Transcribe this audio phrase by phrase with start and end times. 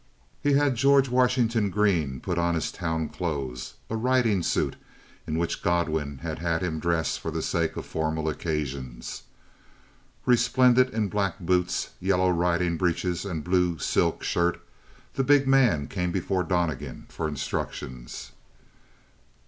[0.41, 4.75] He had George Washington Green put on his town clothes a riding suit
[5.27, 9.21] in which Godwin had had him dress for the sake of formal occasions.
[10.25, 14.59] Resplendent in black boots, yellow riding breeches, and blue silk shirt,
[15.13, 18.31] the big man came before Donnegan for instructions.